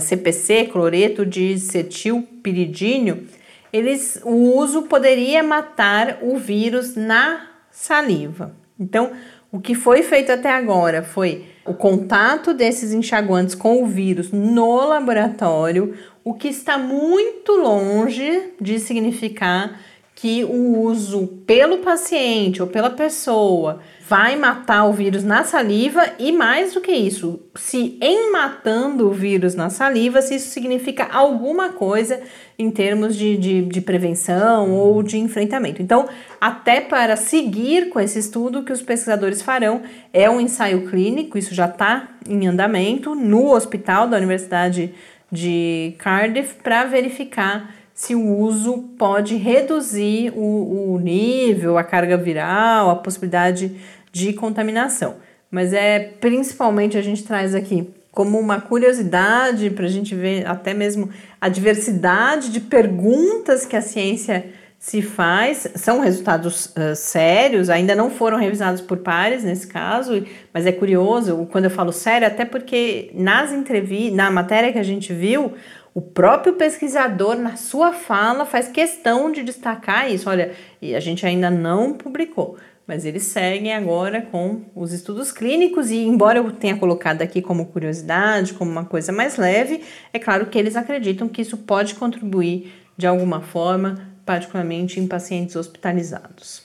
CPC, 0.00 0.66
cloreto 0.66 1.24
de 1.24 1.58
cetilpiridínio, 1.58 3.26
eles, 3.72 4.20
o 4.24 4.58
uso 4.58 4.82
poderia 4.82 5.42
matar 5.42 6.18
o 6.20 6.36
vírus 6.36 6.96
na 6.96 7.46
saliva. 7.70 8.54
Então, 8.78 9.12
o 9.50 9.58
que 9.58 9.74
foi 9.74 10.02
feito 10.02 10.30
até 10.30 10.50
agora 10.50 11.02
foi 11.02 11.46
o 11.68 11.74
contato 11.74 12.54
desses 12.54 12.92
enxaguantes 12.92 13.54
com 13.54 13.82
o 13.82 13.86
vírus 13.86 14.32
no 14.32 14.86
laboratório, 14.86 15.94
o 16.24 16.34
que 16.34 16.48
está 16.48 16.78
muito 16.78 17.52
longe 17.52 18.52
de 18.60 18.78
significar 18.78 19.80
que 20.20 20.42
o 20.42 20.80
uso 20.80 21.28
pelo 21.46 21.78
paciente 21.78 22.60
ou 22.60 22.66
pela 22.66 22.90
pessoa 22.90 23.78
vai 24.00 24.34
matar 24.34 24.84
o 24.86 24.92
vírus 24.92 25.22
na 25.22 25.44
saliva 25.44 26.02
e 26.18 26.32
mais 26.32 26.74
do 26.74 26.80
que 26.80 26.90
isso, 26.90 27.38
se 27.54 27.96
em 28.02 28.32
matando 28.32 29.06
o 29.06 29.12
vírus 29.12 29.54
na 29.54 29.70
saliva, 29.70 30.20
se 30.20 30.34
isso 30.34 30.48
significa 30.48 31.04
alguma 31.04 31.68
coisa 31.68 32.20
em 32.58 32.68
termos 32.68 33.14
de, 33.14 33.36
de, 33.36 33.62
de 33.62 33.80
prevenção 33.80 34.72
ou 34.72 35.04
de 35.04 35.18
enfrentamento. 35.18 35.80
Então, 35.80 36.08
até 36.40 36.80
para 36.80 37.14
seguir 37.14 37.88
com 37.88 38.00
esse 38.00 38.18
estudo 38.18 38.64
que 38.64 38.72
os 38.72 38.82
pesquisadores 38.82 39.40
farão, 39.40 39.82
é 40.12 40.28
um 40.28 40.40
ensaio 40.40 40.90
clínico, 40.90 41.38
isso 41.38 41.54
já 41.54 41.66
está 41.66 42.08
em 42.28 42.48
andamento 42.48 43.14
no 43.14 43.52
hospital 43.52 44.08
da 44.08 44.16
Universidade 44.16 44.92
de 45.30 45.94
Cardiff 45.98 46.54
para 46.60 46.86
verificar 46.86 47.77
se 47.98 48.14
o 48.14 48.36
uso 48.38 48.78
pode 48.96 49.34
reduzir 49.34 50.32
o, 50.36 50.92
o 50.92 51.00
nível, 51.00 51.76
a 51.76 51.82
carga 51.82 52.16
viral, 52.16 52.90
a 52.90 52.94
possibilidade 52.94 53.74
de 54.12 54.32
contaminação. 54.34 55.16
Mas 55.50 55.72
é 55.72 55.98
principalmente 55.98 56.96
a 56.96 57.02
gente 57.02 57.24
traz 57.24 57.56
aqui 57.56 57.90
como 58.12 58.38
uma 58.38 58.60
curiosidade 58.60 59.68
para 59.70 59.86
a 59.86 59.88
gente 59.88 60.14
ver 60.14 60.46
até 60.46 60.72
mesmo 60.72 61.10
a 61.40 61.48
diversidade 61.48 62.52
de 62.52 62.60
perguntas 62.60 63.66
que 63.66 63.74
a 63.74 63.82
ciência 63.82 64.46
se 64.78 65.02
faz. 65.02 65.66
São 65.74 65.98
resultados 65.98 66.66
uh, 66.66 66.94
sérios, 66.94 67.68
ainda 67.68 67.96
não 67.96 68.10
foram 68.10 68.38
revisados 68.38 68.80
por 68.80 68.98
pares 68.98 69.42
nesse 69.42 69.66
caso, 69.66 70.24
mas 70.54 70.66
é 70.66 70.70
curioso 70.72 71.48
quando 71.50 71.64
eu 71.64 71.70
falo 71.70 71.92
sério, 71.92 72.28
até 72.28 72.44
porque 72.44 73.10
nas 73.12 73.50
entrevistas, 73.50 74.14
na 74.14 74.30
matéria 74.30 74.72
que 74.72 74.78
a 74.78 74.84
gente 74.84 75.12
viu, 75.12 75.54
o 75.98 76.00
próprio 76.00 76.52
pesquisador, 76.52 77.34
na 77.34 77.56
sua 77.56 77.92
fala, 77.92 78.46
faz 78.46 78.68
questão 78.68 79.32
de 79.32 79.42
destacar 79.42 80.08
isso. 80.08 80.30
Olha, 80.30 80.52
e 80.80 80.94
a 80.94 81.00
gente 81.00 81.26
ainda 81.26 81.50
não 81.50 81.92
publicou, 81.92 82.56
mas 82.86 83.04
eles 83.04 83.24
seguem 83.24 83.74
agora 83.74 84.22
com 84.22 84.60
os 84.76 84.92
estudos 84.92 85.32
clínicos. 85.32 85.90
E, 85.90 85.96
embora 85.96 86.38
eu 86.38 86.52
tenha 86.52 86.76
colocado 86.76 87.20
aqui 87.20 87.42
como 87.42 87.66
curiosidade, 87.66 88.54
como 88.54 88.70
uma 88.70 88.84
coisa 88.84 89.10
mais 89.10 89.36
leve, 89.36 89.82
é 90.12 90.20
claro 90.20 90.46
que 90.46 90.56
eles 90.56 90.76
acreditam 90.76 91.28
que 91.28 91.42
isso 91.42 91.56
pode 91.56 91.96
contribuir 91.96 92.72
de 92.96 93.08
alguma 93.08 93.40
forma, 93.40 94.08
particularmente 94.24 95.00
em 95.00 95.08
pacientes 95.08 95.56
hospitalizados. 95.56 96.62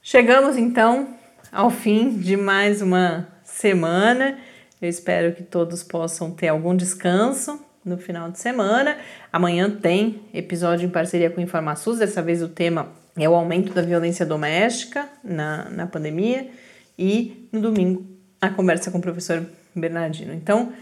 Chegamos 0.00 0.56
então 0.56 1.06
ao 1.52 1.68
fim 1.68 2.16
de 2.16 2.34
mais 2.34 2.80
uma 2.80 3.28
semana. 3.44 4.38
Eu 4.80 4.88
espero 4.88 5.34
que 5.34 5.42
todos 5.42 5.82
possam 5.82 6.30
ter 6.30 6.48
algum 6.48 6.74
descanso 6.74 7.68
no 7.90 7.98
final 7.98 8.30
de 8.30 8.38
semana. 8.38 8.96
Amanhã 9.32 9.68
tem 9.68 10.22
episódio 10.32 10.86
em 10.86 10.90
parceria 10.90 11.28
com 11.28 11.40
o 11.40 11.44
InformaSUS, 11.44 11.98
dessa 11.98 12.22
vez 12.22 12.42
o 12.42 12.48
tema 12.48 12.88
é 13.18 13.28
o 13.28 13.34
aumento 13.34 13.72
da 13.74 13.82
violência 13.82 14.24
doméstica 14.24 15.08
na, 15.22 15.68
na 15.68 15.86
pandemia. 15.86 16.48
E 16.98 17.48
no 17.52 17.60
domingo, 17.60 18.06
a 18.40 18.48
conversa 18.48 18.90
com 18.90 18.98
o 18.98 19.00
professor 19.00 19.44
Bernardino. 19.74 20.32
Então, 20.32 20.72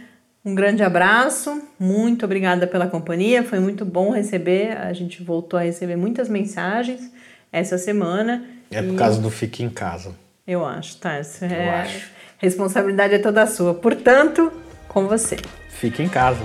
um 0.45 0.55
grande 0.55 0.83
abraço, 0.83 1.63
muito 1.79 2.25
obrigada 2.25 2.67
pela 2.67 2.87
companhia, 2.87 3.43
foi 3.43 3.59
muito 3.59 3.85
bom 3.85 4.13
receber, 4.13 4.77
a 4.77 4.93
gente 4.93 5.23
voltou 5.23 5.59
a 5.59 5.63
receber 5.63 5.97
muitas 5.97 6.29
mensagens 6.29 7.11
essa 7.51 7.79
semana. 7.79 8.45
É 8.71 8.83
por 8.83 8.97
causa 8.97 9.21
do 9.21 9.31
Fique 9.31 9.63
em 9.63 9.71
Casa. 9.71 10.15
Eu 10.47 10.65
acho, 10.65 10.97
tá? 10.99 11.15
É... 11.15 11.23
Eu 11.67 11.71
acho. 11.83 12.11
Responsabilidade 12.39 13.15
é 13.15 13.19
toda 13.19 13.47
sua. 13.47 13.75
Portanto, 13.75 14.53
com 14.89 15.07
você. 15.07 15.37
Fique 15.71 16.03
em 16.03 16.09
casa. 16.09 16.45